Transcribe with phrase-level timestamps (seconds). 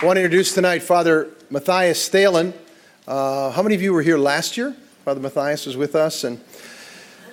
[0.00, 2.54] I want to introduce tonight Father Mathias Thelen.
[3.06, 4.74] Uh, how many of you were here last year?
[5.04, 6.40] Father Mathias was with us, and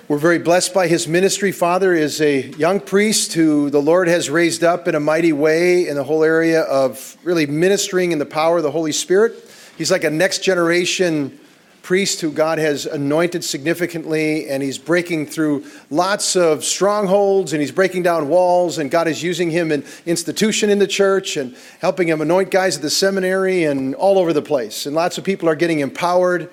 [0.06, 1.50] we're very blessed by his ministry.
[1.50, 5.88] Father is a young priest who the Lord has raised up in a mighty way
[5.88, 9.50] in the whole area of really ministering in the power of the Holy Spirit.
[9.78, 11.40] He's like a next generation
[11.88, 17.72] priest who God has anointed significantly, and he's breaking through lots of strongholds and he's
[17.72, 22.06] breaking down walls, and God is using him in institution in the church and helping
[22.06, 24.84] him anoint guys at the seminary and all over the place.
[24.84, 26.50] And lots of people are getting empowered,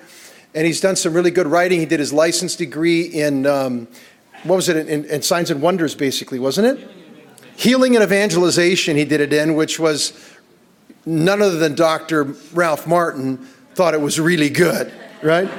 [0.54, 1.80] and he's done some really good writing.
[1.80, 3.88] He did his license degree in, um,
[4.44, 6.88] what was it, in, in Signs and Wonders, basically, wasn't it?
[7.56, 10.14] Healing and evangelization, he did it in, which was
[11.04, 12.24] none other than Dr.
[12.54, 13.36] Ralph Martin
[13.74, 14.90] thought it was really good
[15.26, 15.50] right?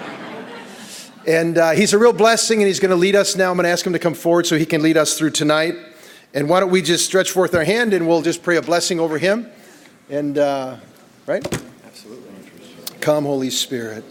[1.25, 3.51] And uh, he's a real blessing, and he's going to lead us now.
[3.51, 5.75] I'm going to ask him to come forward so he can lead us through tonight.
[6.33, 8.99] And why don't we just stretch forth our hand and we'll just pray a blessing
[8.99, 9.49] over him?
[10.09, 10.77] And, uh,
[11.25, 11.45] right?
[11.85, 12.31] Absolutely.
[13.01, 14.05] Come, Holy Spirit.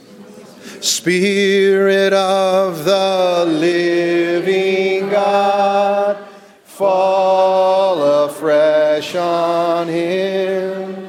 [0.83, 6.19] Spirit of the living God,
[6.65, 11.09] fall afresh on him.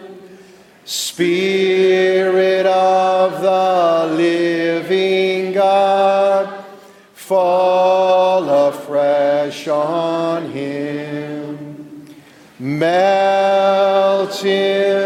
[0.86, 2.57] Spirit
[7.28, 12.08] fall afresh on him.
[12.58, 14.97] Melt him,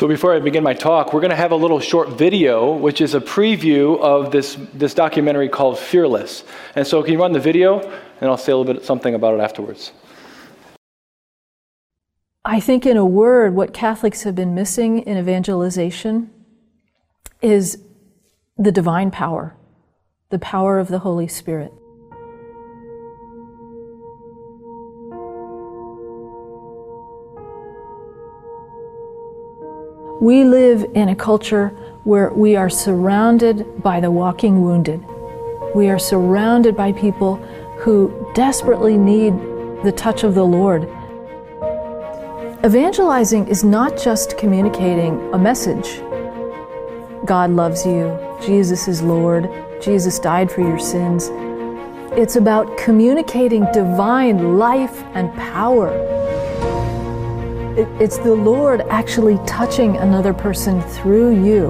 [0.00, 3.02] So before I begin my talk, we're going to have a little short video, which
[3.02, 6.42] is a preview of this, this documentary called Fearless.
[6.74, 7.80] And so can you run the video,
[8.22, 9.92] and I'll say a little bit something about it afterwards.
[12.46, 16.30] I think, in a word, what Catholics have been missing in evangelization
[17.42, 17.84] is
[18.56, 19.54] the divine power,
[20.30, 21.74] the power of the Holy Spirit.
[30.20, 31.68] We live in a culture
[32.04, 35.02] where we are surrounded by the walking wounded.
[35.74, 37.36] We are surrounded by people
[37.78, 39.32] who desperately need
[39.82, 40.82] the touch of the Lord.
[42.62, 46.02] Evangelizing is not just communicating a message.
[47.24, 48.14] God loves you.
[48.42, 49.48] Jesus is Lord.
[49.80, 51.30] Jesus died for your sins.
[52.12, 55.88] It's about communicating divine life and power.
[57.76, 61.68] It- It's the Lord actually touching another person through you.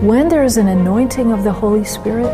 [0.00, 2.30] When there is an anointing of the Holy Spirit,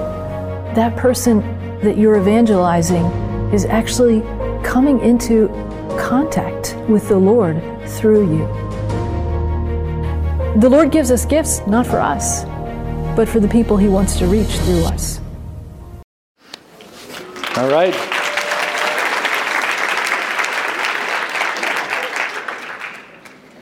[0.75, 1.43] that person
[1.83, 3.05] that you're evangelizing
[3.53, 4.23] is actually
[4.63, 5.51] coming into
[5.99, 8.47] contact with the Lord through you.
[10.61, 12.45] The Lord gives us gifts not for us,
[13.17, 15.21] but for the people He wants to reach through us.
[17.57, 17.95] All right.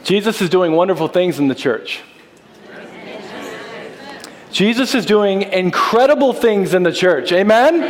[0.07, 2.01] Jesus is doing wonderful things in the church.
[4.53, 7.33] Jesus is doing incredible things in the church.
[7.33, 7.83] Amen?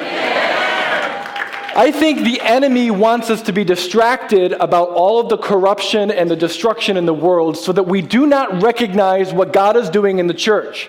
[1.76, 6.30] I think the enemy wants us to be distracted about all of the corruption and
[6.30, 10.18] the destruction in the world so that we do not recognize what God is doing
[10.18, 10.88] in the church.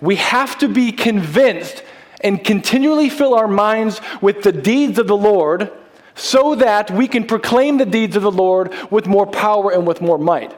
[0.00, 1.84] We have to be convinced
[2.20, 5.70] and continually fill our minds with the deeds of the Lord
[6.18, 10.00] so that we can proclaim the deeds of the Lord with more power and with
[10.00, 10.54] more might.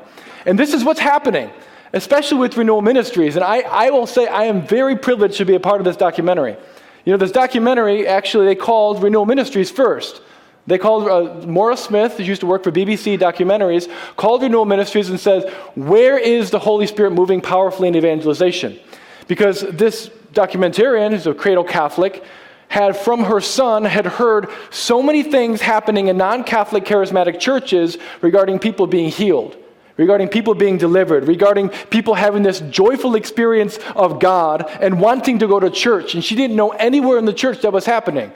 [0.47, 1.51] And this is what's happening,
[1.93, 3.37] especially with Renewal Ministries.
[3.37, 5.97] And I, I will say I am very privileged to be a part of this
[5.97, 6.57] documentary.
[7.05, 10.23] You know, this documentary, actually, they called Renewal Ministries first.
[10.67, 15.11] They called uh, Morris Smith, who used to work for BBC documentaries, called Renewal Ministries
[15.11, 15.45] and says,
[15.75, 18.79] Where is the Holy Spirit moving powerfully in evangelization?
[19.27, 22.23] Because this documentarian, who's a cradle Catholic,
[22.71, 28.61] had from her son had heard so many things happening in non-Catholic charismatic churches regarding
[28.61, 29.57] people being healed,
[29.97, 35.49] regarding people being delivered, regarding people having this joyful experience of God and wanting to
[35.49, 36.15] go to church.
[36.15, 38.33] And she didn't know anywhere in the church that was happening.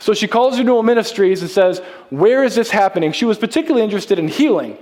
[0.00, 1.78] So she calls Renewal Ministries and says,
[2.10, 3.12] Where is this happening?
[3.12, 4.76] She was particularly interested in healing.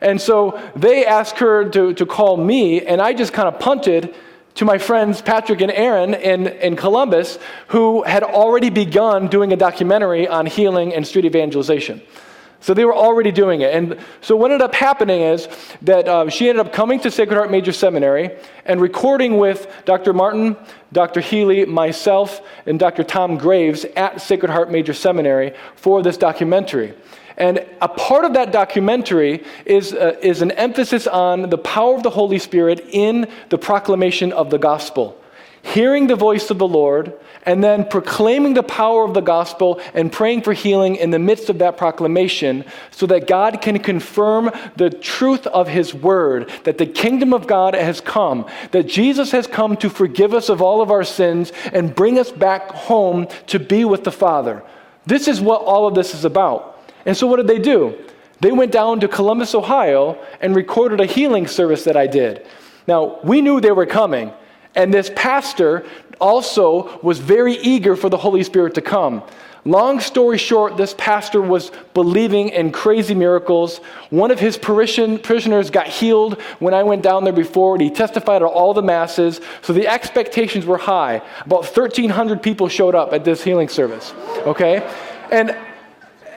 [0.00, 4.14] And so they asked her to, to call me, and I just kind of punted
[4.54, 9.56] to my friends Patrick and Aaron in, in Columbus, who had already begun doing a
[9.56, 12.02] documentary on healing and street evangelization.
[12.60, 13.72] So they were already doing it.
[13.72, 15.48] And so what ended up happening is
[15.82, 20.12] that uh, she ended up coming to Sacred Heart Major Seminary and recording with Dr.
[20.12, 20.56] Martin,
[20.92, 21.20] Dr.
[21.20, 23.04] Healy, myself, and Dr.
[23.04, 26.94] Tom Graves at Sacred Heart Major Seminary for this documentary.
[27.38, 32.02] And a part of that documentary is, uh, is an emphasis on the power of
[32.02, 35.16] the Holy Spirit in the proclamation of the gospel.
[35.62, 37.12] Hearing the voice of the Lord
[37.44, 41.48] and then proclaiming the power of the gospel and praying for healing in the midst
[41.48, 46.86] of that proclamation so that God can confirm the truth of his word, that the
[46.86, 50.90] kingdom of God has come, that Jesus has come to forgive us of all of
[50.90, 54.64] our sins and bring us back home to be with the Father.
[55.06, 56.77] This is what all of this is about.
[57.08, 57.96] And so, what did they do?
[58.40, 62.46] They went down to Columbus, Ohio, and recorded a healing service that I did.
[62.86, 64.30] Now, we knew they were coming,
[64.74, 65.86] and this pastor
[66.20, 69.22] also was very eager for the Holy Spirit to come.
[69.64, 73.78] Long story short, this pastor was believing in crazy miracles.
[74.10, 78.42] One of his parishioners got healed when I went down there before, and he testified
[78.42, 79.40] at all the masses.
[79.62, 81.22] So the expectations were high.
[81.46, 84.12] About 1,300 people showed up at this healing service.
[84.46, 84.86] Okay?
[85.32, 85.56] And,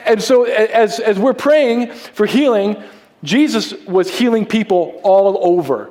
[0.06, 2.82] and so as, as we're praying for healing,
[3.22, 5.90] Jesus was healing people all over.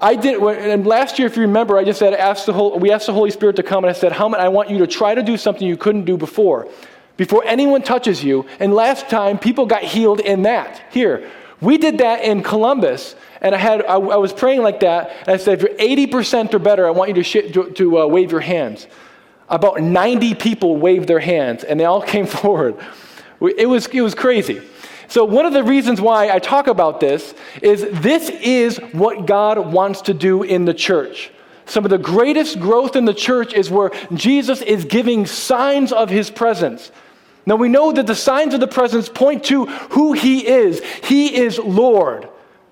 [0.00, 2.90] I did, and last year, if you remember, I just said, ask the Holy, we
[2.90, 5.14] asked the Holy Spirit to come, and I said, How I want you to try
[5.14, 6.68] to do something you couldn't do before,
[7.18, 8.46] before anyone touches you.
[8.60, 10.82] And last time, people got healed in that.
[10.90, 11.30] Here,
[11.60, 15.28] we did that in Columbus, and I had, I, I was praying like that, and
[15.28, 18.06] I said, If you're 80% or better, I want you to, sh- to, to uh,
[18.06, 18.86] wave your hands.
[19.50, 22.76] About 90 people waved their hands, and they all came forward.
[23.40, 24.62] It was, it was crazy.
[25.08, 29.72] So, one of the reasons why I talk about this is this is what God
[29.72, 31.30] wants to do in the church.
[31.66, 36.10] Some of the greatest growth in the church is where Jesus is giving signs of
[36.10, 36.92] his presence.
[37.46, 40.82] Now, we know that the signs of the presence point to who he is.
[41.02, 42.28] He is Lord.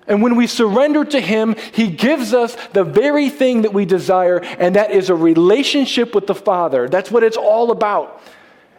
[0.09, 4.39] And when we surrender to Him, He gives us the very thing that we desire,
[4.39, 6.89] and that is a relationship with the Father.
[6.89, 8.21] That's what it's all about.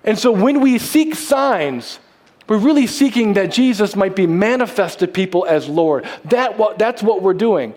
[0.05, 1.99] And so when we seek signs,
[2.49, 6.07] we're really seeking that Jesus might be manifest to people as Lord.
[6.25, 7.75] That, that's what we're doing.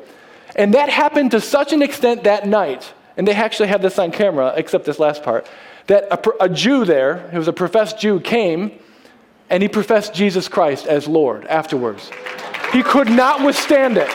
[0.56, 4.12] And that happened to such an extent that night, and they actually had this on
[4.12, 5.48] camera, except this last part,
[5.88, 8.80] that a, a Jew there, who was a professed Jew, came
[9.50, 12.10] and he professed Jesus Christ as Lord afterwards.
[12.72, 14.10] He could not withstand it.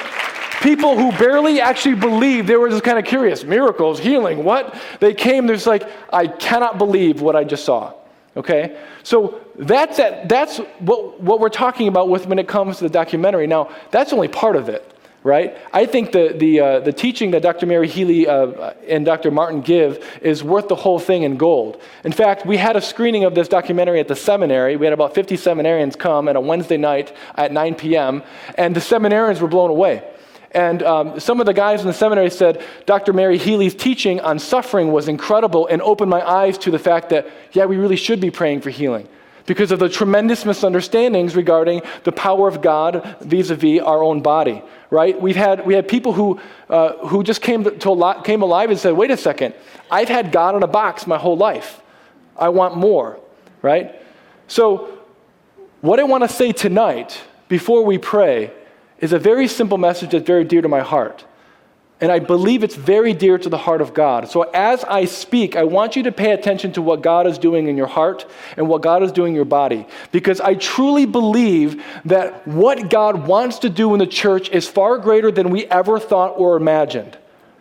[0.61, 3.45] People who barely actually believed, they were just kind of curious.
[3.45, 4.75] Miracles, healing, what?
[4.99, 7.95] They came, there's like, I cannot believe what I just saw.
[8.37, 8.81] Okay?
[9.05, 12.91] So that's, that, that's what, what we're talking about with when it comes to the
[12.91, 13.47] documentary.
[13.47, 15.57] Now, that's only part of it, right?
[15.73, 17.67] I think the, the, uh, the teaching that Dr.
[17.67, 19.31] Mary Healy uh, and Dr.
[19.31, 21.81] Martin give is worth the whole thing in gold.
[22.03, 24.77] In fact, we had a screening of this documentary at the seminary.
[24.77, 28.25] We had about 50 seminarians come at a Wednesday night at 9 p.m.,
[28.57, 30.03] and the seminarians were blown away.
[30.53, 33.12] And um, some of the guys in the seminary said Dr.
[33.12, 37.29] Mary Healy's teaching on suffering was incredible and opened my eyes to the fact that,
[37.53, 39.09] yeah, we really should be praying for healing
[39.49, 44.21] because of the tremendous misunderstandings regarding the power of God vis a vis our own
[44.21, 45.21] body, right?
[45.21, 48.93] We've had, we had people who, uh, who just came, to, came alive and said,
[48.93, 49.55] wait a second,
[49.91, 51.83] I've had God in a box my whole life.
[52.37, 53.19] I want more,
[53.62, 54.00] right?
[54.47, 54.95] So,
[55.81, 58.53] what I want to say tonight before we pray
[59.00, 61.25] is a very simple message that's very dear to my heart.
[62.00, 64.29] And I believe it's very dear to the heart of God.
[64.29, 67.67] So as I speak, I want you to pay attention to what God is doing
[67.67, 68.25] in your heart
[68.57, 69.85] and what God is doing in your body.
[70.12, 74.99] Because I truly believe that what God wants to do in the church is far
[74.99, 77.19] greater than we ever thought or imagined.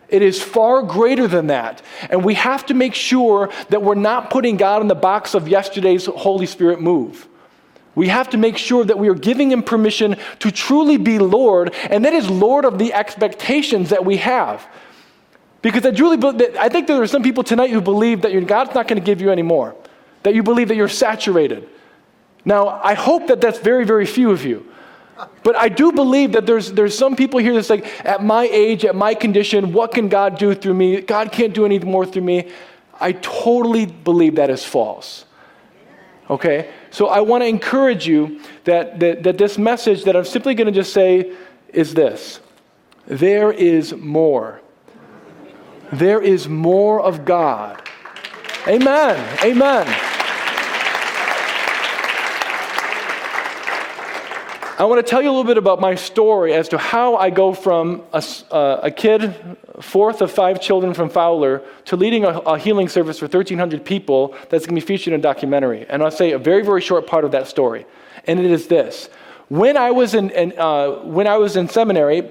[0.08, 1.82] It is far greater than that.
[2.08, 5.48] And we have to make sure that we're not putting God in the box of
[5.48, 7.26] yesterday's Holy Spirit move.
[7.98, 11.74] We have to make sure that we are giving him permission to truly be Lord,
[11.90, 14.64] and that is Lord of the expectations that we have.
[15.62, 16.16] Because I truly
[16.56, 19.20] I think there are some people tonight who believe that God's not going to give
[19.20, 19.74] you any more,
[20.22, 21.68] that you believe that you're saturated.
[22.44, 24.64] Now, I hope that that's very, very few of you.
[25.42, 28.84] But I do believe that there's, there's some people here that's like, at my age,
[28.84, 31.00] at my condition, what can God do through me?
[31.00, 32.52] God can't do any more through me.
[33.00, 35.24] I totally believe that is false.
[36.30, 36.70] Okay?
[36.90, 40.66] So I want to encourage you that, that, that this message that I'm simply going
[40.66, 41.34] to just say
[41.72, 42.40] is this
[43.06, 44.60] there is more.
[45.92, 47.82] There is more of God.
[48.66, 49.38] Amen.
[49.42, 50.07] Amen.
[54.78, 57.30] I want to tell you a little bit about my story as to how I
[57.30, 59.34] go from a, uh, a kid,
[59.80, 64.36] fourth of five children from Fowler, to leading a, a healing service for 1,300 people
[64.50, 65.84] that's going to be featured in a documentary.
[65.88, 67.86] And I'll say a very, very short part of that story.
[68.28, 69.10] and it is this.
[69.48, 72.30] When I was in, in uh, when I was in seminary,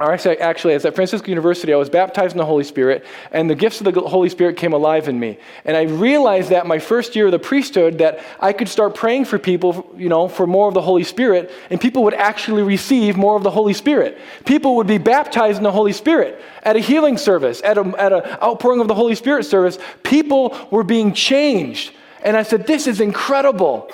[0.00, 3.80] actually, as at Franciscan University, I was baptized in the Holy Spirit, and the gifts
[3.80, 5.38] of the Holy Spirit came alive in me.
[5.64, 9.24] And I realized that my first year of the priesthood, that I could start praying
[9.24, 13.16] for people, you know, for more of the Holy Spirit, and people would actually receive
[13.16, 14.18] more of the Holy Spirit.
[14.44, 18.12] People would be baptized in the Holy Spirit at a healing service, at an at
[18.12, 19.78] a outpouring of the Holy Spirit service.
[20.04, 23.90] People were being changed, and I said, "This is incredible."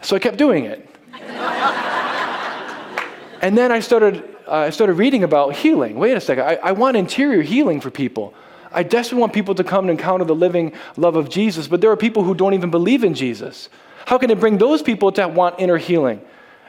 [0.00, 0.88] So I kept doing it.
[3.46, 5.94] And then I started, uh, I started reading about healing.
[6.00, 8.34] Wait a second, I, I want interior healing for people.
[8.72, 11.92] I desperately want people to come and encounter the living love of Jesus, but there
[11.92, 13.68] are people who don't even believe in Jesus.
[14.04, 16.22] How can it bring those people to want inner healing?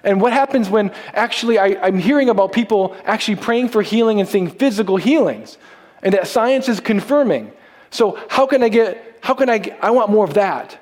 [0.03, 4.29] And what happens when actually I, am hearing about people actually praying for healing and
[4.29, 5.57] seeing physical healings,
[6.03, 7.51] and that science is confirming?
[7.89, 10.77] So, how can I get, how can I, I want more of that.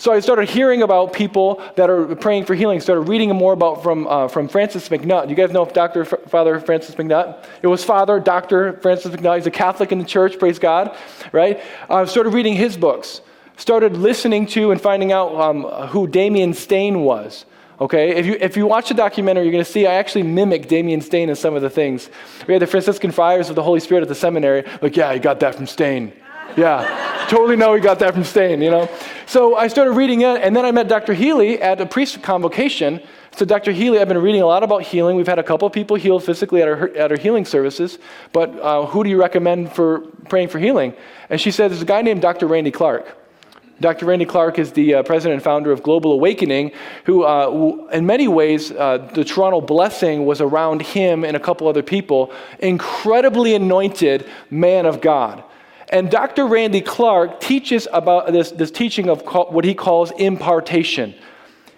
[0.00, 2.80] So I started hearing about people that are praying for healing.
[2.80, 5.28] Started reading more about from uh, from Francis MacNutt.
[5.28, 6.04] You guys know Dr.
[6.10, 7.44] F- Father Francis MacNutt?
[7.60, 8.80] It was Father Dr.
[8.80, 9.36] Francis MacNutt.
[9.36, 10.38] He's a Catholic in the church.
[10.38, 10.96] Praise God,
[11.32, 11.60] right?
[11.90, 13.20] Uh, started reading his books.
[13.58, 17.44] Started listening to and finding out um, who Damien Stayne was.
[17.78, 20.66] Okay, if you if you watch the documentary, you're going to see I actually mimic
[20.66, 22.08] Damien Stayne in some of the things.
[22.46, 24.64] We had the Franciscan Friars of the Holy Spirit at the seminary.
[24.80, 26.14] Like, yeah, you got that from Stayne.
[26.56, 28.88] Yeah, totally know he got that from Stayne, you know.
[29.30, 31.14] So I started reading it, and then I met Dr.
[31.14, 33.00] Healy at a priest convocation.
[33.36, 33.70] So, Dr.
[33.70, 35.14] Healy, I've been reading a lot about healing.
[35.14, 38.00] We've had a couple people healed physically at our, at our healing services,
[38.32, 40.94] but uh, who do you recommend for praying for healing?
[41.28, 42.48] And she said, There's a guy named Dr.
[42.48, 43.16] Randy Clark.
[43.80, 44.06] Dr.
[44.06, 46.72] Randy Clark is the uh, president and founder of Global Awakening,
[47.04, 51.68] who, uh, in many ways, uh, the Toronto blessing was around him and a couple
[51.68, 52.32] other people.
[52.58, 55.44] Incredibly anointed man of God.
[55.90, 56.46] And Dr.
[56.46, 61.14] Randy Clark teaches about this, this teaching of what he calls impartation.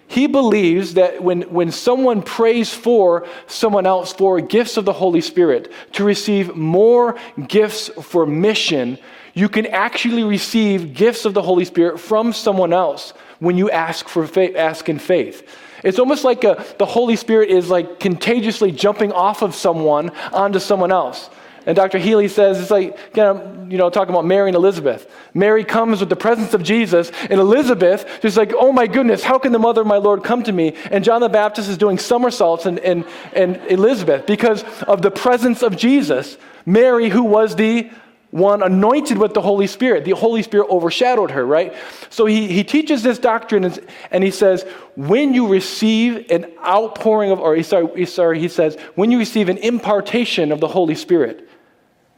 [0.07, 5.21] He believes that when, when someone prays for someone else for gifts of the Holy
[5.21, 7.17] Spirit to receive more
[7.47, 8.99] gifts for mission,
[9.33, 14.07] you can actually receive gifts of the Holy Spirit from someone else when you ask
[14.07, 15.47] for faith, ask in faith.
[15.83, 20.59] It's almost like a, the Holy Spirit is like contagiously jumping off of someone onto
[20.59, 21.31] someone else.
[21.65, 21.97] And Dr.
[21.97, 25.09] Healy says it's like, again, you know, talking about Mary and Elizabeth.
[25.33, 29.39] Mary comes with the presence of Jesus, and Elizabeth is like, oh my goodness, how
[29.39, 30.75] can the mother of my Lord come to me?
[30.91, 35.61] And John the Baptist is doing somersaults and, and, and Elizabeth because of the presence
[35.63, 36.37] of Jesus.
[36.65, 37.89] Mary, who was the
[38.33, 40.05] one anointed with the Holy Spirit.
[40.05, 41.75] The Holy Spirit overshadowed her, right?
[42.09, 43.79] So he, he teaches this doctrine and,
[44.09, 44.63] and he says,
[44.95, 49.59] when you receive an outpouring of, or sorry, sorry, he says, when you receive an
[49.59, 51.47] impartation of the Holy Spirit,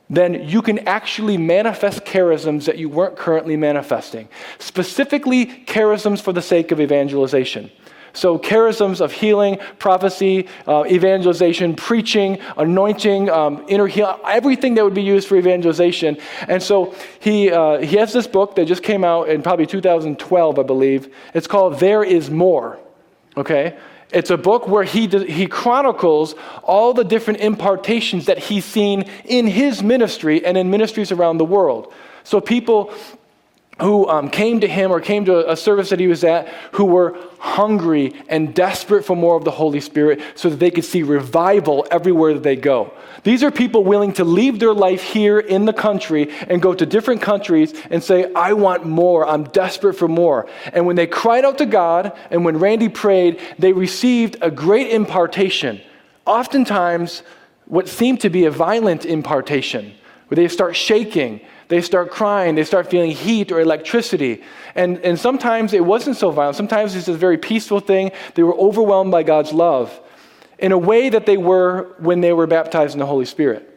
[0.09, 4.27] then you can actually manifest charisms that you weren't currently manifesting.
[4.59, 7.71] Specifically, charisms for the sake of evangelization.
[8.13, 14.93] So, charisms of healing, prophecy, uh, evangelization, preaching, anointing, um, inner healing, everything that would
[14.93, 16.17] be used for evangelization.
[16.47, 20.59] And so, he, uh, he has this book that just came out in probably 2012,
[20.59, 21.13] I believe.
[21.33, 22.79] It's called There Is More.
[23.35, 23.77] Okay?
[24.15, 29.45] It's a book where he, he chronicles all the different impartations that he's seen in
[29.45, 31.91] his ministry and in ministries around the world.
[32.23, 32.93] So people
[33.81, 36.85] who um, came to him or came to a service that he was at who
[36.85, 41.03] were hungry and desperate for more of the Holy Spirit so that they could see
[41.03, 42.93] revival everywhere that they go.
[43.23, 46.85] These are people willing to leave their life here in the country and go to
[46.85, 49.27] different countries and say, I want more.
[49.27, 50.47] I'm desperate for more.
[50.71, 54.91] And when they cried out to God and when Randy prayed, they received a great
[54.91, 55.81] impartation.
[56.25, 57.23] Oftentimes,
[57.65, 59.93] what seemed to be a violent impartation,
[60.27, 64.43] where they start shaking they start crying, they start feeling heat or electricity.
[64.75, 66.57] And, and sometimes it wasn't so violent.
[66.57, 68.11] Sometimes it's a very peaceful thing.
[68.35, 69.99] They were overwhelmed by God's love
[70.59, 73.71] in a way that they were when they were baptized in the Holy Spirit.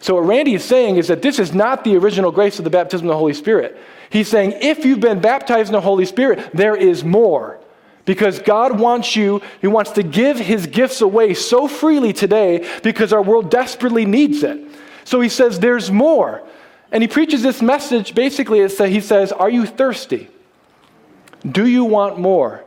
[0.00, 2.70] So, what Randy is saying is that this is not the original grace of the
[2.70, 3.76] baptism of the Holy Spirit.
[4.08, 7.60] He's saying if you've been baptized in the Holy Spirit, there is more.
[8.06, 13.12] Because God wants you, He wants to give His gifts away so freely today because
[13.12, 14.58] our world desperately needs it.
[15.04, 16.42] So He says, There's more.
[16.92, 20.28] And he preaches this message basically, it's that he says, Are you thirsty?
[21.48, 22.64] Do you want more?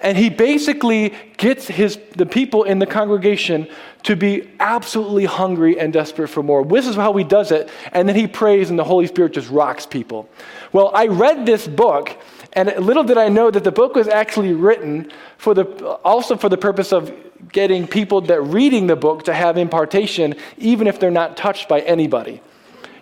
[0.00, 3.68] And he basically gets his, the people in the congregation
[4.02, 6.62] to be absolutely hungry and desperate for more.
[6.62, 7.70] This is how he does it.
[7.92, 10.28] And then he prays, and the Holy Spirit just rocks people.
[10.72, 12.14] Well, I read this book,
[12.52, 15.64] and little did I know that the book was actually written for the,
[16.04, 17.10] also for the purpose of
[17.50, 21.80] getting people that reading the book to have impartation, even if they're not touched by
[21.80, 22.42] anybody.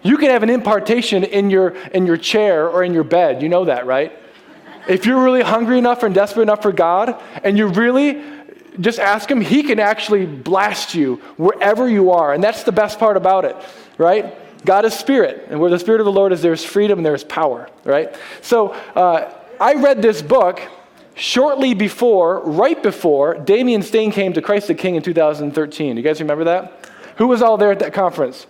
[0.03, 3.43] You can have an impartation in your, in your chair or in your bed.
[3.43, 4.13] You know that, right?
[4.89, 8.23] If you're really hungry enough and desperate enough for God, and you really
[8.81, 12.33] just ask Him, He can actually blast you wherever you are.
[12.33, 13.57] And that's the best part about it,
[13.97, 14.35] right?
[14.65, 17.25] God is spirit, and where the spirit of the Lord is, there's freedom and there's
[17.25, 18.15] power, right?
[18.41, 20.61] So uh, I read this book
[21.15, 25.97] shortly before, right before, Damien Stayne came to Christ the King in 2013.
[25.97, 26.89] You guys remember that?
[27.17, 28.47] Who was all there at that conference?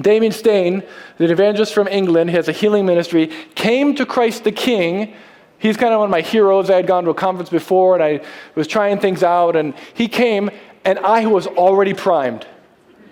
[0.00, 0.82] Damian Stayne,
[1.18, 5.14] the evangelist from England, he has a healing ministry, came to Christ the King.
[5.58, 6.68] He's kind of one of my heroes.
[6.68, 8.20] I had gone to a conference before and I
[8.54, 10.50] was trying things out, and he came,
[10.84, 12.46] and I was already primed.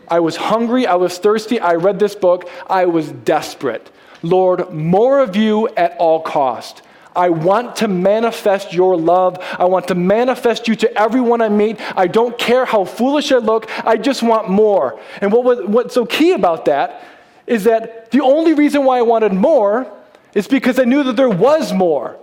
[0.09, 3.91] I was hungry, I was thirsty, I read this book, I was desperate.
[4.23, 6.83] Lord, more of you at all cost.
[7.14, 9.38] I want to manifest your love.
[9.59, 11.78] I want to manifest you to everyone I meet.
[11.97, 13.71] I don't care how foolish I look.
[13.87, 14.99] I just want more.
[15.21, 17.04] And what was, what's so key about that
[17.47, 19.90] is that the only reason why I wanted more
[20.35, 22.16] is because I knew that there was more.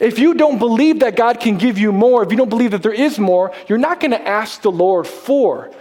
[0.00, 2.82] If you don't believe that God can give you more, if you don't believe that
[2.82, 5.72] there is more, you're not going to ask the Lord for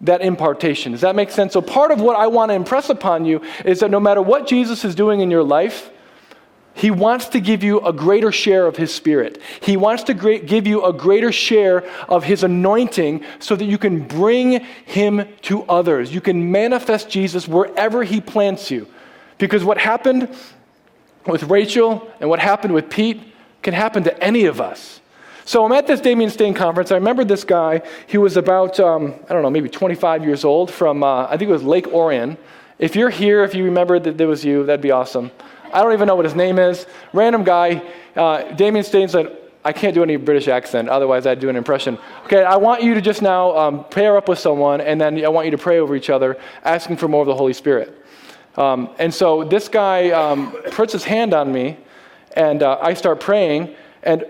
[0.00, 0.92] that impartation.
[0.92, 1.52] Does that make sense?
[1.52, 4.46] So, part of what I want to impress upon you is that no matter what
[4.46, 5.90] Jesus is doing in your life,
[6.78, 9.42] he wants to give you a greater share of His Spirit.
[9.60, 14.06] He wants to give you a greater share of His anointing so that you can
[14.06, 16.14] bring Him to others.
[16.14, 18.86] You can manifest Jesus wherever He plants you.
[19.38, 20.28] Because what happened
[21.26, 23.22] with Rachel and what happened with Pete
[23.62, 25.00] can happen to any of us.
[25.46, 26.92] So I'm at this Damien Stayne conference.
[26.92, 27.82] I remember this guy.
[28.06, 31.48] He was about, um, I don't know, maybe 25 years old from, uh, I think
[31.48, 32.38] it was Lake Orion.
[32.78, 35.32] If you're here, if you remember that it was you, that'd be awesome.
[35.72, 36.86] I don't even know what his name is.
[37.12, 37.82] Random guy.
[38.16, 41.98] Uh, Damian Stayne said, I can't do any British accent, otherwise, I'd do an impression.
[42.24, 45.28] Okay, I want you to just now um, pair up with someone, and then I
[45.28, 47.94] want you to pray over each other, asking for more of the Holy Spirit.
[48.56, 51.76] Um, and so this guy um, puts his hand on me,
[52.32, 54.24] and uh, I start praying, and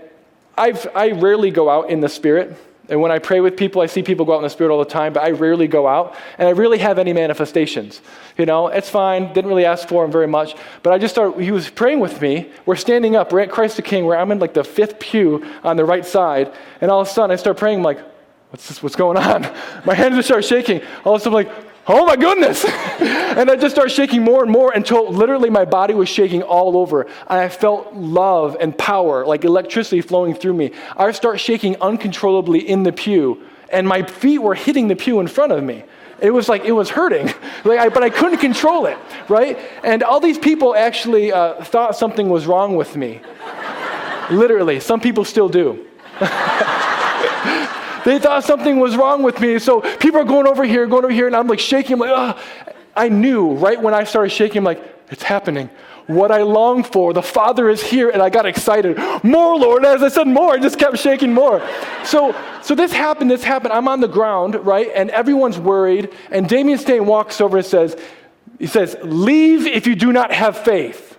[0.57, 2.57] I've, I rarely go out in the Spirit.
[2.89, 4.79] And when I pray with people, I see people go out in the Spirit all
[4.79, 6.17] the time, but I rarely go out.
[6.39, 8.01] And I really have any manifestations.
[8.39, 9.33] You know, it's fine.
[9.35, 10.55] Didn't really ask for him very much.
[10.83, 12.51] But I just started, he was praying with me.
[12.65, 13.31] We're standing up.
[13.31, 16.05] We're at Christ the King, where I'm in like the fifth pew on the right
[16.05, 16.53] side.
[16.81, 17.79] And all of a sudden, I start praying.
[17.79, 18.01] I'm like,
[18.51, 18.83] what's this?
[18.83, 19.43] What's going on?
[19.85, 20.81] My hands just start shaking.
[21.05, 22.65] All of a sudden, I'm like, oh my goodness.
[23.01, 26.77] and I just started shaking more and more until literally my body was shaking all
[26.77, 27.03] over.
[27.03, 30.73] And I felt love and power, like electricity flowing through me.
[30.97, 35.27] I start shaking uncontrollably in the pew, and my feet were hitting the pew in
[35.27, 35.85] front of me.
[36.21, 37.27] It was like it was hurting,
[37.65, 38.99] like I, but I couldn't control it,
[39.29, 39.59] right?
[39.85, 43.21] And all these people actually uh, thought something was wrong with me.
[44.31, 45.87] Literally, some people still do.
[48.05, 49.59] They thought something was wrong with me.
[49.59, 51.95] So people are going over here, going over here, and I'm like shaking.
[51.95, 52.41] I'm like, oh.
[52.99, 55.71] I knew right when I started shaking, I'm like, it's happening.
[56.09, 58.99] What I longed for, the Father is here, and I got excited.
[59.23, 59.85] More, Lord.
[59.85, 61.63] As I said more, I just kept shaking more.
[62.05, 63.73] So, so this happened, this happened.
[63.73, 64.89] I'm on the ground, right?
[64.95, 66.13] And everyone's worried.
[66.31, 67.97] And Damien Stayne walks over and says,
[68.59, 71.17] he says, leave if you do not have faith.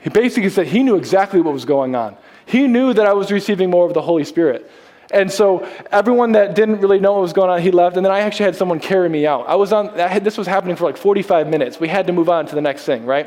[0.00, 2.16] He basically said he knew exactly what was going on.
[2.46, 4.70] He knew that I was receiving more of the Holy Spirit.
[5.10, 7.96] And so everyone that didn't really know what was going on, he left.
[7.96, 9.48] And then I actually had someone carry me out.
[9.48, 11.80] I was on, I had, this was happening for like 45 minutes.
[11.80, 13.26] We had to move on to the next thing, right?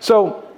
[0.00, 0.48] So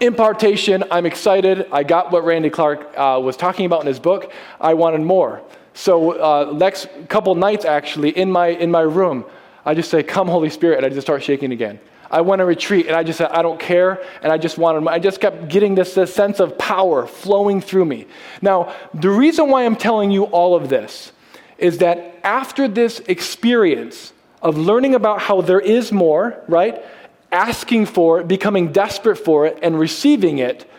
[0.00, 1.68] impartation, I'm excited.
[1.70, 4.32] I got what Randy Clark uh, was talking about in his book.
[4.60, 5.42] I wanted more.
[5.74, 9.24] So uh, next couple nights, actually, in my, in my room,
[9.64, 11.78] I just say, come Holy Spirit, and I just start shaking again.
[12.14, 14.00] I went to retreat and I just said, I don't care.
[14.22, 17.86] And I just wanted, I just kept getting this, this sense of power flowing through
[17.86, 18.06] me.
[18.40, 21.10] Now, the reason why I'm telling you all of this
[21.58, 26.84] is that after this experience of learning about how there is more, right?
[27.32, 30.70] Asking for it, becoming desperate for it, and receiving it,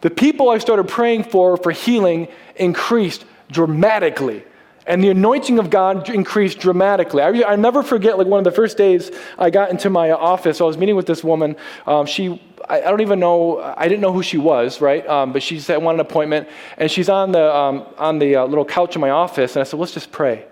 [0.00, 4.42] the people I started praying for for healing increased dramatically
[4.88, 7.22] and the anointing of God increased dramatically.
[7.22, 10.60] I, I never forget, like one of the first days I got into my office,
[10.60, 11.56] I was meeting with this woman.
[11.86, 15.06] Um, she, I, I, don't even know, I didn't know who she was, right?
[15.06, 16.48] Um, but she said, wanted an appointment,
[16.78, 19.64] and she's on the, um, on the uh, little couch in my office, and I
[19.64, 20.46] said, let's just pray.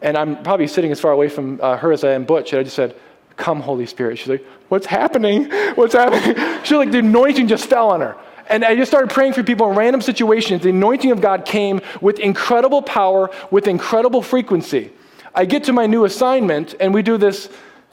[0.00, 2.60] And I'm probably sitting as far away from uh, her as I am Butch, and
[2.60, 2.96] I just said,
[3.36, 4.18] Come, Holy Spirit.
[4.18, 5.50] She's like, What's happening?
[5.74, 6.36] What's happening?
[6.64, 8.16] She's like, the anointing just fell on her.
[8.48, 10.62] And I just started praying for people in random situations.
[10.62, 14.92] The anointing of God came with incredible power, with incredible frequency.
[15.34, 17.48] I get to my new assignment, and we do this.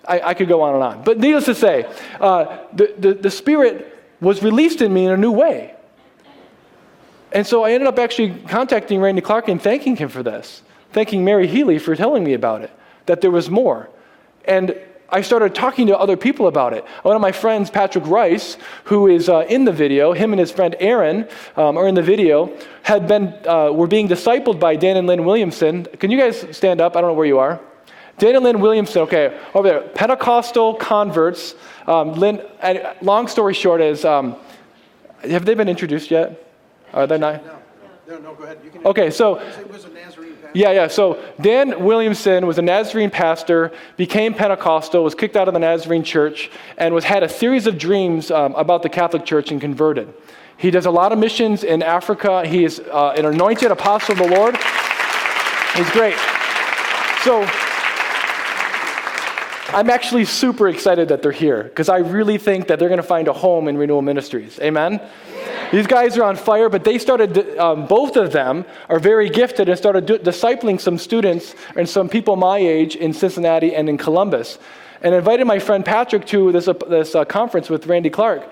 [0.07, 1.03] I, I could go on and on.
[1.03, 5.17] But needless to say, uh, the, the, the Spirit was released in me in a
[5.17, 5.75] new way.
[7.31, 10.61] And so I ended up actually contacting Randy Clark and thanking him for this,
[10.91, 12.71] thanking Mary Healy for telling me about it,
[13.07, 13.89] that there was more.
[14.45, 14.77] And
[15.13, 16.83] I started talking to other people about it.
[17.03, 20.51] One of my friends, Patrick Rice, who is uh, in the video, him and his
[20.51, 24.97] friend Aaron um, are in the video, had been, uh, were being discipled by Dan
[24.97, 25.85] and Lynn Williamson.
[25.99, 26.97] Can you guys stand up?
[26.97, 27.61] I don't know where you are.
[28.17, 31.53] Dan and Lynn Williamson, okay, over there, Pentecostal converts.
[31.85, 32.41] Um, Lynn,
[33.03, 34.35] long story short is, um,
[35.21, 36.43] have they been introduced yet?
[36.91, 37.45] Are they not?
[37.45, 37.59] No,
[38.07, 38.57] no, no go ahead.
[38.63, 39.39] You can okay, so.
[40.53, 40.87] Yeah, yeah.
[40.87, 46.03] So Dan Williamson was a Nazarene pastor, became Pentecostal, was kicked out of the Nazarene
[46.03, 50.13] church, and was had a series of dreams um, about the Catholic Church and converted.
[50.57, 52.47] He does a lot of missions in Africa.
[52.47, 54.55] He is uh, an anointed apostle of the Lord.
[55.75, 56.17] He's great.
[57.23, 57.43] So
[59.73, 63.07] I'm actually super excited that they're here because I really think that they're going to
[63.07, 64.59] find a home in Renewal Ministries.
[64.59, 65.01] Amen?
[65.71, 69.69] These guys are on fire, but they started, um, both of them are very gifted
[69.69, 74.59] and started discipling some students and some people my age in Cincinnati and in Columbus.
[75.01, 78.47] And invited my friend Patrick to this, uh, this uh, conference with Randy Clark.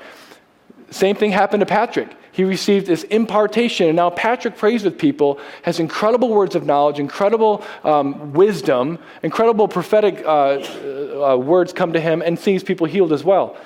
[0.89, 2.09] Same thing happened to Patrick.
[2.31, 6.99] He received this impartation, and now Patrick prays with people, has incredible words of knowledge,
[6.99, 13.11] incredible um, wisdom, incredible prophetic uh, uh, words come to him, and sees people healed
[13.11, 13.57] as well.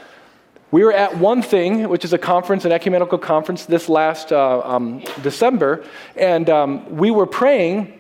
[0.71, 4.61] We were at One Thing, which is a conference, an ecumenical conference, this last uh,
[4.65, 7.99] um, December, and um, we were praying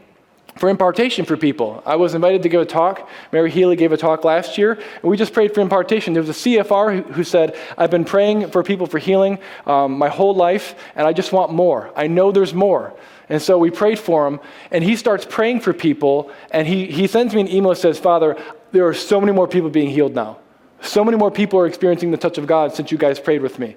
[0.57, 1.83] for impartation for people.
[1.85, 3.09] I was invited to give a talk.
[3.31, 6.13] Mary Healy gave a talk last year, and we just prayed for impartation.
[6.13, 9.97] There was a CFR who, who said, I've been praying for people for healing um,
[9.97, 11.91] my whole life, and I just want more.
[11.95, 12.93] I know there's more.
[13.27, 14.39] And so we prayed for him,
[14.71, 17.99] and he starts praying for people, and he, he sends me an email that says,
[17.99, 18.37] Father,
[18.71, 20.37] there are so many more people being healed now.
[20.81, 23.57] So many more people are experiencing the touch of God since you guys prayed with
[23.57, 23.75] me.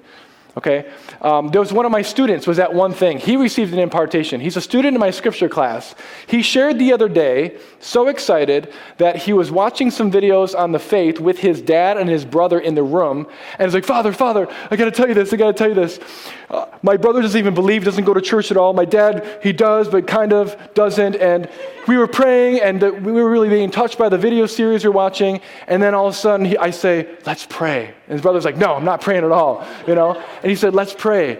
[0.58, 0.90] Okay?
[1.22, 3.18] Um, there was one of my students was that one thing.
[3.18, 4.40] He received an impartation.
[4.40, 5.94] He's a student in my scripture class.
[6.26, 10.80] He shared the other day, so excited, that he was watching some videos on the
[10.80, 13.28] faith with his dad and his brother in the room.
[13.56, 15.32] And he's like, Father, Father, I got to tell you this.
[15.32, 16.00] I got to tell you this.
[16.50, 18.72] Uh, my brother doesn't even believe, doesn't go to church at all.
[18.72, 21.14] My dad, he does, but kind of doesn't.
[21.14, 21.48] And
[21.86, 24.88] we were praying, and the, we were really being touched by the video series we
[24.88, 25.40] are watching.
[25.68, 27.94] And then all of a sudden, he, I say, Let's pray.
[28.08, 29.66] And his brother's like, No, I'm not praying at all.
[29.86, 30.14] You know?
[30.42, 31.38] And he said, Let's pray.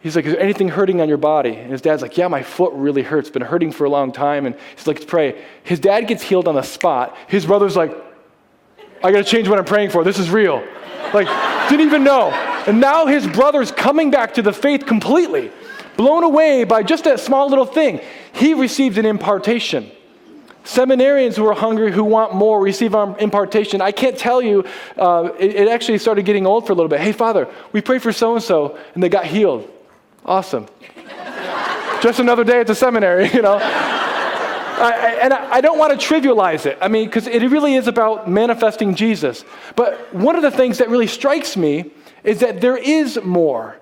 [0.00, 1.54] He's like, Is there anything hurting on your body?
[1.56, 3.30] And his dad's like, Yeah, my foot really hurts.
[3.30, 4.46] Been hurting for a long time.
[4.46, 5.44] And he's like, Let's pray.
[5.64, 7.16] His dad gets healed on the spot.
[7.26, 7.92] His brother's like,
[9.02, 10.04] I got to change what I'm praying for.
[10.04, 10.64] This is real.
[11.12, 11.28] Like,
[11.68, 12.30] didn't even know.
[12.66, 15.50] And now his brother's coming back to the faith completely,
[15.96, 18.00] blown away by just that small little thing.
[18.32, 19.90] He received an impartation.
[20.64, 23.82] Seminarians who are hungry, who want more, receive our impartation.
[23.82, 24.64] I can't tell you,
[24.96, 27.00] uh, it, it actually started getting old for a little bit.
[27.00, 29.70] Hey, Father, we prayed for so and so, and they got healed.
[30.24, 30.66] Awesome.
[32.02, 33.58] Just another day at the seminary, you know.
[34.76, 36.78] I, and I, don't want to trivialize it.
[36.80, 39.44] I mean, because it really is about manifesting Jesus.
[39.76, 41.92] But one of the things that really strikes me
[42.24, 43.78] is that there is more,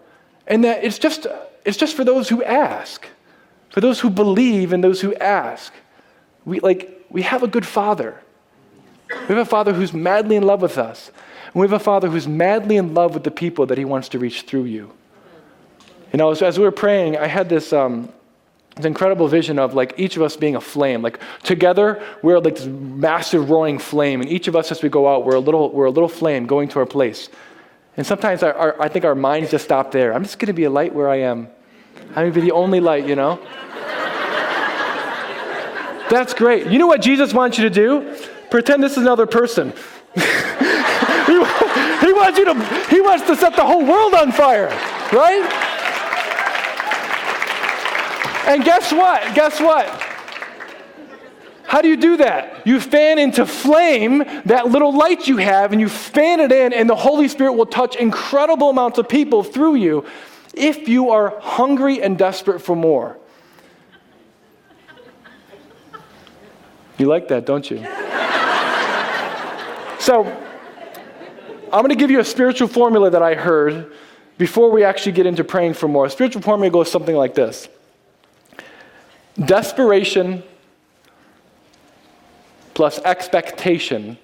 [0.47, 1.27] and that it's just,
[1.65, 3.07] it's just for those who ask,
[3.71, 5.73] for those who believe and those who ask.
[6.45, 8.21] We, like, we have a good father.
[9.11, 11.11] We have a father who's madly in love with us.
[11.47, 14.09] And we have a father who's madly in love with the people that he wants
[14.11, 14.93] to reach through you.
[16.13, 18.11] You know, as, as we were praying, I had this, um,
[18.77, 21.03] this incredible vision of like each of us being a flame.
[21.03, 25.09] Like together, we're like this massive roaring flame, and each of us, as we go
[25.09, 27.29] out, we're a little, we're a little flame going to our place.
[27.97, 30.15] And sometimes our, our, I think our minds just stop there.
[30.15, 31.49] I'm just going to be a light where I am.
[32.09, 33.39] I'm going to be the only light, you know?
[36.13, 36.67] That's great.
[36.67, 38.15] You know what Jesus wants you to do?
[38.51, 39.71] Pretend this is another person.
[40.15, 44.69] he, he, wants you to, he wants to set the whole world on fire,
[45.11, 45.43] right?
[48.47, 49.35] And guess what?
[49.35, 49.89] Guess what?
[51.63, 52.67] How do you do that?
[52.67, 56.91] You fan into flame that little light you have, and you fan it in, and
[56.91, 60.05] the Holy Spirit will touch incredible amounts of people through you
[60.53, 63.17] if you are hungry and desperate for more.
[66.99, 67.79] You like that, don't you?
[69.99, 70.25] so,
[71.73, 73.93] I'm going to give you a spiritual formula that I heard
[74.37, 76.05] before we actually get into praying for more.
[76.05, 77.69] A spiritual formula goes something like this
[79.43, 80.43] Desperation
[82.75, 84.19] plus expectation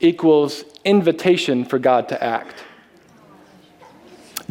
[0.00, 2.56] equals invitation for God to act.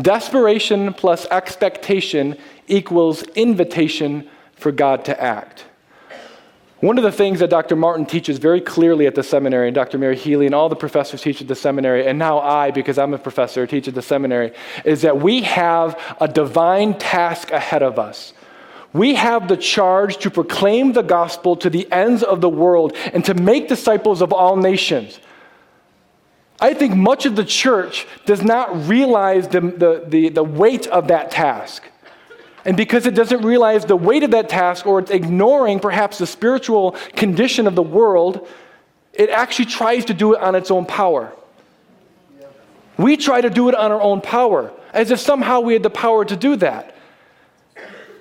[0.02, 2.36] Desperation plus expectation
[2.68, 5.66] equals invitation for God to act.
[6.80, 7.76] One of the things that Dr.
[7.76, 9.98] Martin teaches very clearly at the seminary, and Dr.
[9.98, 13.16] Mary Healy and all the professors teach at the seminary, and now I, because I'm
[13.16, 14.54] a professor, teach at the seminary,
[14.86, 18.34] is that we have a divine task ahead of us.
[18.94, 23.26] We have the charge to proclaim the gospel to the ends of the world and
[23.26, 25.20] to make disciples of all nations.
[26.60, 31.10] I think much of the church does not realize the, the, the, the, weight of
[31.10, 31.84] that task.
[32.68, 36.28] And because it doesn't realize the weight of that task, or it's ignoring perhaps the
[36.28, 38.46] spiritual condition of the world,
[39.14, 41.32] it actually tries to do it on its own power.
[42.98, 45.90] We try to do it on our own power, as if somehow we had the
[45.90, 46.94] power to do that.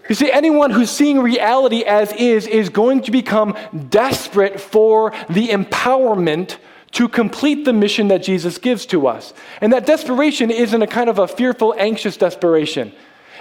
[0.08, 3.56] You see, anyone who's seeing reality as is is going to become
[3.88, 6.58] desperate for the empowerment
[6.92, 9.34] to complete the mission that Jesus gives to us.
[9.60, 12.92] And that desperation isn't a kind of a fearful, anxious desperation.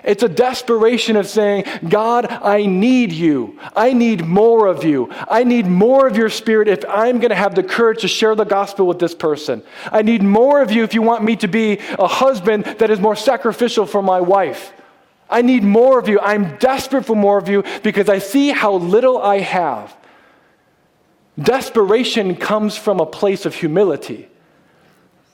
[0.05, 3.59] It's a desperation of saying, God, I need you.
[3.75, 5.09] I need more of you.
[5.27, 8.35] I need more of your spirit if I'm going to have the courage to share
[8.35, 9.63] the gospel with this person.
[9.91, 12.99] I need more of you if you want me to be a husband that is
[12.99, 14.73] more sacrificial for my wife.
[15.27, 16.19] I need more of you.
[16.19, 19.95] I'm desperate for more of you because I see how little I have.
[21.41, 24.29] Desperation comes from a place of humility,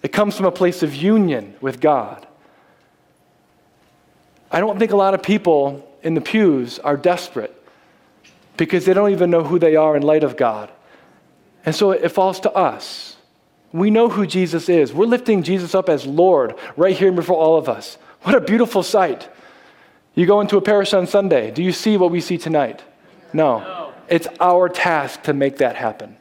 [0.01, 2.25] it comes from a place of union with God.
[4.51, 7.55] I don't think a lot of people in the pews are desperate
[8.57, 10.71] because they don't even know who they are in light of God.
[11.65, 13.15] And so it falls to us.
[13.71, 14.93] We know who Jesus is.
[14.93, 17.97] We're lifting Jesus up as Lord right here before all of us.
[18.23, 19.29] What a beautiful sight.
[20.13, 21.51] You go into a parish on Sunday.
[21.51, 22.83] Do you see what we see tonight?
[23.33, 23.59] No.
[23.59, 23.93] no.
[24.09, 26.17] It's our task to make that happen.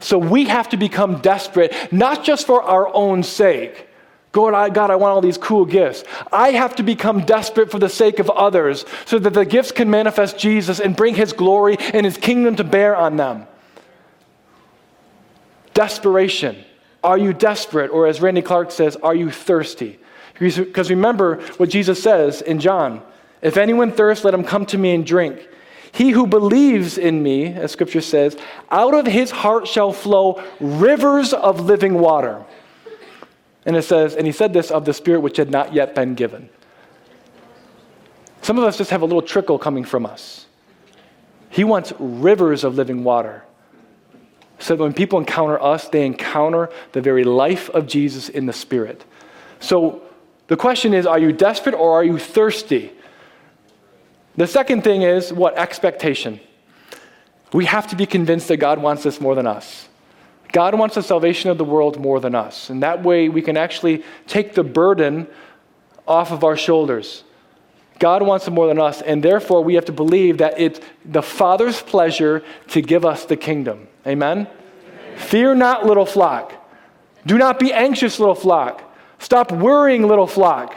[0.00, 3.88] So we have to become desperate, not just for our own sake.
[4.34, 6.02] God I, God, I want all these cool gifts.
[6.32, 9.88] I have to become desperate for the sake of others so that the gifts can
[9.88, 13.46] manifest Jesus and bring his glory and his kingdom to bear on them.
[15.72, 16.64] Desperation.
[17.04, 17.92] Are you desperate?
[17.92, 20.00] Or as Randy Clark says, are you thirsty?
[20.36, 23.02] Because remember what Jesus says in John
[23.40, 25.48] If anyone thirsts, let him come to me and drink.
[25.92, 28.36] He who believes in me, as scripture says,
[28.68, 32.44] out of his heart shall flow rivers of living water.
[33.66, 36.14] And it says, and he said this of the Spirit which had not yet been
[36.14, 36.48] given.
[38.42, 40.46] Some of us just have a little trickle coming from us.
[41.48, 43.44] He wants rivers of living water.
[44.58, 48.52] So that when people encounter us, they encounter the very life of Jesus in the
[48.52, 49.04] Spirit.
[49.60, 50.02] So
[50.48, 52.92] the question is are you desperate or are you thirsty?
[54.36, 55.56] The second thing is what?
[55.56, 56.40] Expectation.
[57.52, 59.88] We have to be convinced that God wants this more than us.
[60.54, 62.70] God wants the salvation of the world more than us.
[62.70, 65.26] And that way we can actually take the burden
[66.06, 67.24] off of our shoulders.
[67.98, 71.22] God wants it more than us, and therefore we have to believe that it's the
[71.22, 73.88] Father's pleasure to give us the kingdom.
[74.06, 74.46] Amen?
[74.46, 75.16] Amen?
[75.16, 76.52] Fear not, little flock.
[77.26, 78.80] Do not be anxious, little flock.
[79.18, 80.76] Stop worrying, little flock.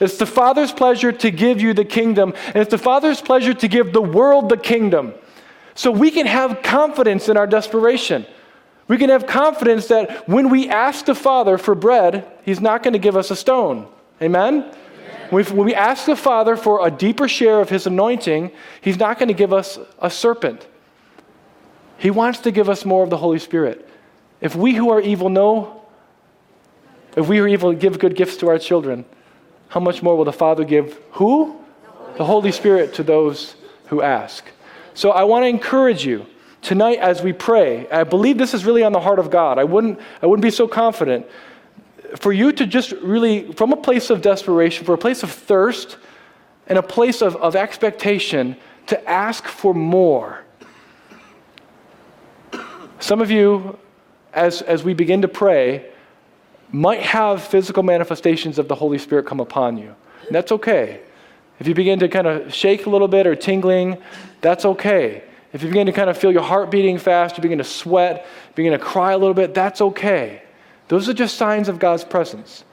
[0.00, 3.68] It's the Father's pleasure to give you the kingdom, and it's the Father's pleasure to
[3.68, 5.12] give the world the kingdom.
[5.74, 8.24] So we can have confidence in our desperation.
[8.88, 12.94] We can have confidence that when we ask the Father for bread, He's not going
[12.94, 13.86] to give us a stone.
[14.20, 14.64] Amen?
[14.64, 14.74] Amen.
[15.30, 19.28] When we ask the Father for a deeper share of His anointing, He's not going
[19.28, 20.66] to give us a serpent.
[21.98, 23.86] He wants to give us more of the Holy Spirit.
[24.40, 25.82] If we who are evil know,
[27.16, 29.04] if we who are evil give good gifts to our children,
[29.68, 31.60] how much more will the Father give who?
[32.16, 33.54] The Holy Spirit to those
[33.86, 34.44] who ask.
[34.94, 36.26] So I want to encourage you
[36.62, 37.88] tonight as we pray.
[37.90, 39.58] I believe this is really on the heart of God.
[39.58, 41.26] I wouldn't, I wouldn't be so confident.
[42.16, 45.98] For you to just really, from a place of desperation, for a place of thirst,
[46.66, 50.44] and a place of, of expectation, to ask for more.
[53.00, 53.78] Some of you,
[54.32, 55.90] as, as we begin to pray,
[56.72, 59.94] might have physical manifestations of the Holy Spirit come upon you.
[60.26, 61.00] And that's okay.
[61.60, 63.98] If you begin to kind of shake a little bit or tingling,
[64.40, 65.24] that's okay.
[65.52, 68.26] If you begin to kind of feel your heart beating fast, you begin to sweat,
[68.54, 70.42] begin to cry a little bit, that's okay.
[70.88, 72.64] Those are just signs of God's presence.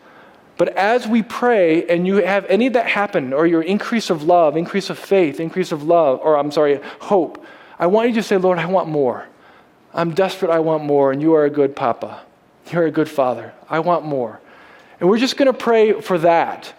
[0.58, 4.24] But as we pray and you have any of that happen, or your increase of
[4.24, 7.44] love, increase of faith, increase of love, or I'm sorry, hope,
[7.78, 9.28] I want you to say, Lord, I want more.
[9.94, 12.22] I'm desperate, I want more, and you are a good papa.
[12.72, 13.54] You're a good father.
[13.70, 14.40] I want more.
[15.00, 16.74] And we're just going to pray for that.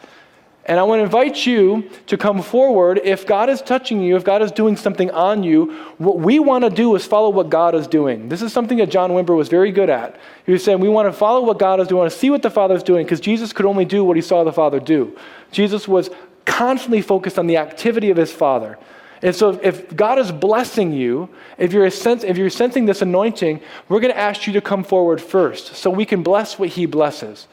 [0.68, 3.00] And I want to invite you to come forward.
[3.04, 6.64] If God is touching you, if God is doing something on you, what we want
[6.64, 8.28] to do is follow what God is doing.
[8.28, 10.18] This is something that John Wimber was very good at.
[10.44, 12.30] He was saying, We want to follow what God is doing, we want to see
[12.30, 14.80] what the Father is doing, because Jesus could only do what he saw the Father
[14.80, 15.16] do.
[15.52, 16.10] Jesus was
[16.46, 18.76] constantly focused on the activity of his Father.
[19.22, 23.60] And so, if God is blessing you, if you're, sense, if you're sensing this anointing,
[23.88, 26.86] we're going to ask you to come forward first so we can bless what He
[26.86, 27.48] blesses.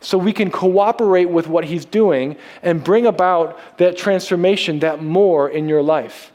[0.00, 5.48] So we can cooperate with what He's doing and bring about that transformation, that more
[5.48, 6.32] in your life.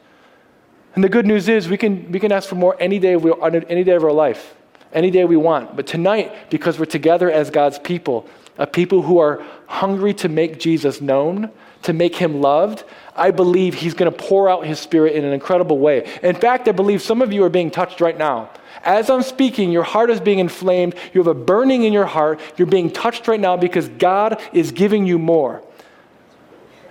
[0.94, 3.24] And the good news is we can, we can ask for more any day, of,
[3.68, 4.54] any day of our life.
[4.94, 5.76] any day we want.
[5.76, 10.58] But tonight, because we're together as God's people, a people who are hungry to make
[10.60, 11.50] Jesus known,
[11.82, 12.84] to make him loved,
[13.16, 16.08] I believe he's going to pour out his spirit in an incredible way.
[16.22, 18.50] In fact, I believe some of you are being touched right now.
[18.84, 20.94] As I'm speaking, your heart is being inflamed.
[21.12, 22.40] You have a burning in your heart.
[22.56, 25.62] You're being touched right now because God is giving you more.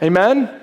[0.01, 0.62] Amen?